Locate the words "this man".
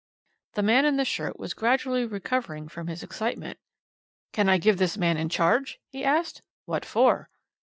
4.79-5.15